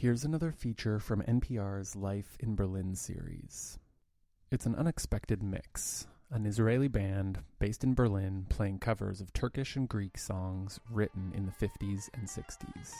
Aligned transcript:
Here's 0.00 0.24
another 0.24 0.50
feature 0.50 0.98
from 0.98 1.20
NPR's 1.24 1.94
Life 1.94 2.38
in 2.40 2.56
Berlin 2.56 2.96
series. 2.96 3.78
It's 4.50 4.64
an 4.64 4.74
unexpected 4.74 5.42
mix 5.42 6.06
an 6.30 6.46
Israeli 6.46 6.88
band 6.88 7.40
based 7.58 7.84
in 7.84 7.92
Berlin 7.92 8.46
playing 8.48 8.78
covers 8.78 9.20
of 9.20 9.30
Turkish 9.34 9.76
and 9.76 9.86
Greek 9.86 10.16
songs 10.16 10.80
written 10.90 11.32
in 11.34 11.44
the 11.44 11.52
50s 11.52 12.08
and 12.14 12.26
60s. 12.26 12.94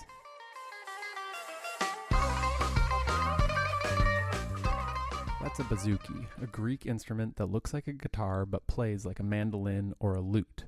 That's 5.41 5.59
a 5.59 5.65
bouzouki, 5.65 6.27
a 6.43 6.47
Greek 6.49 6.85
instrument 6.85 7.37
that 7.37 7.51
looks 7.51 7.73
like 7.73 7.89
a 7.89 7.95
guitar 7.95 8.45
but 8.45 8.67
plays 8.67 9.07
like 9.07 9.21
a 9.21 9.23
mandolin 9.23 9.95
or 10.01 10.17
a 10.17 10.21
lute. 10.21 10.67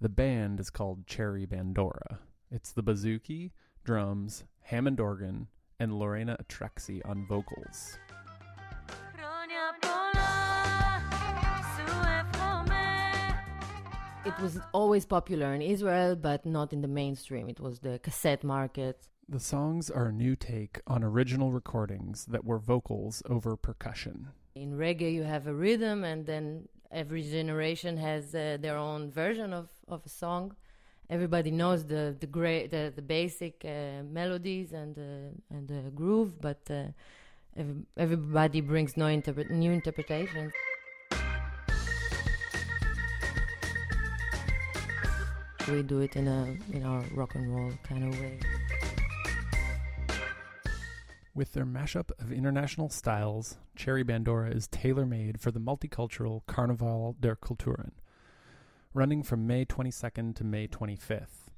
The 0.00 0.08
band 0.08 0.60
is 0.60 0.70
called 0.70 1.08
Cherry 1.08 1.44
Bandora. 1.44 2.18
It's 2.52 2.70
the 2.70 2.84
bouzouki, 2.84 3.50
drums, 3.82 4.44
Hammond 4.60 5.00
organ, 5.00 5.48
and 5.80 5.98
Lorena 5.98 6.36
Atrexi 6.42 7.00
on 7.04 7.26
vocals. 7.26 7.98
It 14.24 14.36
was 14.40 14.58
always 14.72 15.06
popular 15.06 15.54
in 15.54 15.62
Israel, 15.62 16.16
but 16.16 16.44
not 16.44 16.72
in 16.72 16.80
the 16.80 16.88
mainstream. 16.88 17.48
It 17.48 17.60
was 17.60 17.78
the 17.78 18.00
cassette 18.00 18.42
market. 18.42 19.06
The 19.28 19.38
songs 19.38 19.88
are 19.88 20.06
a 20.06 20.12
new 20.12 20.34
take 20.34 20.80
on 20.88 21.04
original 21.04 21.52
recordings 21.52 22.26
that 22.26 22.44
were 22.44 22.58
vocals 22.58 23.22
over 23.30 23.56
percussion. 23.56 24.28
In 24.56 24.72
reggae, 24.72 25.12
you 25.12 25.22
have 25.22 25.46
a 25.46 25.54
rhythm, 25.54 26.02
and 26.02 26.26
then 26.26 26.68
every 26.90 27.22
generation 27.22 27.96
has 27.98 28.34
uh, 28.34 28.56
their 28.60 28.76
own 28.76 29.12
version 29.12 29.52
of, 29.52 29.68
of 29.86 30.04
a 30.04 30.08
song. 30.08 30.56
Everybody 31.08 31.50
knows 31.50 31.84
the 31.84 32.16
the 32.18 32.26
great 32.26 32.70
the, 32.70 32.92
the 32.94 33.02
basic 33.02 33.64
uh, 33.64 34.02
melodies 34.02 34.72
and 34.72 34.98
uh, 34.98 35.54
and 35.54 35.68
the 35.68 35.90
groove, 35.90 36.40
but 36.40 36.60
uh, 36.70 36.84
everybody 37.96 38.60
brings 38.60 38.96
no 38.96 39.06
interpre- 39.06 39.50
new 39.50 39.72
interpretations. 39.72 40.52
we 45.68 45.82
do 45.82 46.00
it 46.00 46.14
in 46.14 46.28
a 46.28 46.56
in 46.72 46.84
our 46.84 47.02
rock 47.14 47.34
and 47.34 47.54
roll 47.54 47.72
kind 47.82 48.04
of 48.04 48.20
way. 48.20 48.38
With 51.34 51.52
their 51.52 51.66
mashup 51.66 52.10
of 52.18 52.32
international 52.32 52.88
styles, 52.88 53.58
Cherry 53.74 54.04
Bandora 54.04 54.54
is 54.54 54.68
tailor 54.68 55.04
made 55.04 55.40
for 55.40 55.50
the 55.50 55.60
multicultural 55.60 56.42
Karneval 56.48 57.16
der 57.20 57.36
Kulturen, 57.36 57.90
running 58.96 59.22
from 59.22 59.46
May 59.46 59.66
22nd 59.66 60.34
to 60.36 60.42
May 60.42 60.66
25th. 60.66 61.50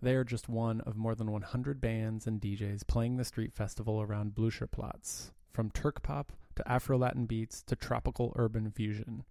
They 0.00 0.14
are 0.14 0.22
just 0.22 0.48
one 0.48 0.80
of 0.82 0.94
more 0.94 1.16
than 1.16 1.32
100 1.32 1.80
bands 1.80 2.24
and 2.24 2.40
DJs 2.40 2.86
playing 2.86 3.16
the 3.16 3.24
street 3.24 3.52
festival 3.52 4.00
around 4.00 4.36
Blücherplatz, 4.36 5.32
from 5.52 5.72
Turk 5.72 6.04
pop 6.04 6.32
to 6.54 6.70
Afro 6.70 6.96
Latin 6.96 7.26
beats 7.26 7.64
to 7.64 7.74
tropical 7.74 8.32
urban 8.36 8.70
fusion. 8.70 9.24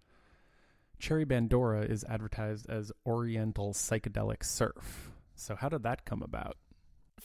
Cherry 0.99 1.25
Bandora 1.25 1.89
is 1.89 2.03
advertised 2.03 2.69
as 2.69 2.91
Oriental 3.05 3.71
psychedelic 3.71 4.43
surf. 4.43 5.11
So, 5.35 5.55
how 5.55 5.69
did 5.69 5.83
that 5.83 6.03
come 6.03 6.21
about? 6.21 6.57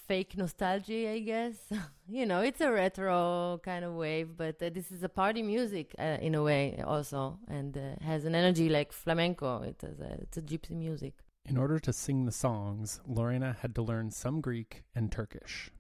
Fake 0.07 0.37
nostalgia, 0.37 1.11
I 1.11 1.19
guess. 1.21 1.57
you 2.09 2.27
know, 2.27 2.41
it's 2.41 2.61
a 2.61 2.71
retro 2.71 3.61
kind 3.63 3.85
of 3.85 3.95
wave, 3.95 4.37
but 4.37 4.63
uh, 4.63 4.71
this 4.71 4.91
is 4.91 5.03
a 5.03 5.09
party 5.09 5.43
music 5.43 5.95
uh, 5.99 6.19
in 6.21 6.35
a 6.35 6.43
way, 6.43 6.83
also, 6.87 7.39
and 7.49 7.77
uh, 7.77 8.05
has 8.05 8.25
an 8.25 8.35
energy 8.35 8.69
like 8.69 8.93
flamenco. 8.93 9.63
It 9.63 9.83
is 9.83 10.01
a, 10.01 10.13
it's 10.23 10.37
a 10.37 10.43
gypsy 10.43 10.77
music. 10.77 11.15
In 11.45 11.57
order 11.57 11.79
to 11.79 11.93
sing 11.93 12.27
the 12.27 12.33
songs, 12.33 13.01
Lorena 13.07 13.57
had 13.61 13.75
to 13.75 13.83
learn 13.83 14.11
some 14.11 14.41
Greek 14.41 14.83
and 14.95 15.11
Turkish. 15.11 15.71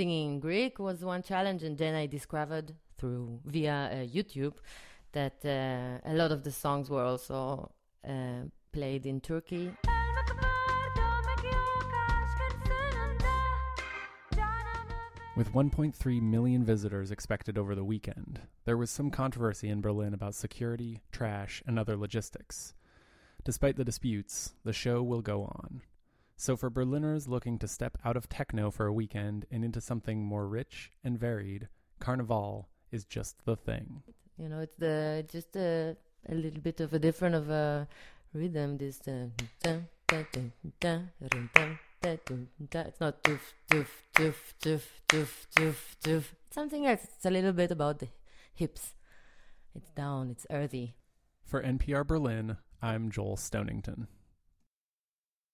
singing 0.00 0.32
in 0.32 0.40
Greek 0.40 0.78
was 0.78 1.04
one 1.04 1.22
challenge, 1.22 1.62
and 1.62 1.76
then 1.76 1.94
I 1.94 2.06
discovered 2.06 2.74
through 2.96 3.40
via 3.44 3.90
uh, 3.92 3.96
YouTube 4.16 4.54
that 5.12 5.38
uh, 5.44 6.10
a 6.10 6.14
lot 6.14 6.30
of 6.32 6.42
the 6.42 6.52
songs 6.52 6.88
were 6.88 7.04
also 7.04 7.70
uh, 8.06 8.42
played 8.72 9.06
in 9.06 9.20
Turkey. 9.20 9.72
With 15.36 15.52
1.3 15.54 16.20
million 16.20 16.64
visitors 16.64 17.10
expected 17.10 17.56
over 17.56 17.74
the 17.74 17.84
weekend, 17.84 18.40
there 18.66 18.76
was 18.76 18.90
some 18.90 19.10
controversy 19.10 19.68
in 19.68 19.80
Berlin 19.80 20.12
about 20.12 20.34
security, 20.34 21.00
trash, 21.12 21.62
and 21.66 21.78
other 21.78 21.96
logistics. 21.96 22.74
Despite 23.42 23.76
the 23.76 23.84
disputes, 23.84 24.52
the 24.64 24.72
show 24.72 25.02
will 25.02 25.22
go 25.22 25.44
on. 25.44 25.80
So, 26.36 26.56
for 26.56 26.68
Berliners 26.68 27.26
looking 27.26 27.58
to 27.58 27.68
step 27.68 27.96
out 28.04 28.16
of 28.16 28.28
techno 28.28 28.70
for 28.70 28.86
a 28.86 28.92
weekend 28.92 29.46
and 29.50 29.64
into 29.64 29.80
something 29.80 30.22
more 30.22 30.46
rich 30.46 30.90
and 31.04 31.18
varied, 31.18 31.68
Carnival 32.00 32.68
is 32.90 33.04
just 33.04 33.44
the 33.44 33.56
thing. 33.56 34.02
You 34.36 34.48
know, 34.48 34.60
it's 34.60 34.76
the 34.76 35.24
just 35.28 35.56
a, 35.56 35.96
a 36.28 36.34
little 36.34 36.60
bit 36.60 36.80
of 36.80 36.92
a 36.92 36.98
different 36.98 37.34
of 37.34 37.50
a 37.50 37.88
rhythm. 38.32 38.78
This 38.78 39.00
uh, 39.06 39.28
it's 42.86 43.00
not 43.00 43.22
doof 43.22 43.40
doof 43.70 43.88
doof 44.14 44.34
doof 44.62 44.82
doof 45.08 45.46
doof 45.56 45.76
doof. 46.02 46.24
Something 46.50 46.86
else. 46.86 47.04
It's 47.04 47.24
a 47.24 47.30
little 47.30 47.52
bit 47.52 47.70
about 47.70 47.98
the 47.98 48.08
hips. 48.54 48.94
It's 49.74 49.90
down. 49.90 50.30
It's 50.30 50.46
earthy. 50.50 50.94
For 51.44 51.62
NPR 51.62 52.06
Berlin, 52.06 52.56
I'm 52.82 53.10
Joel 53.10 53.36
Stonington. 53.36 54.06